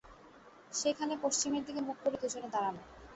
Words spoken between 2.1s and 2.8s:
দুজনে দাঁড়াল।